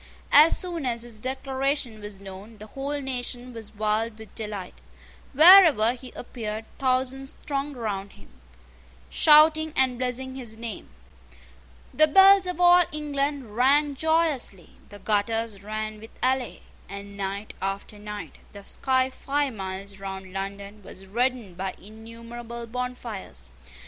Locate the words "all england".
12.59-13.55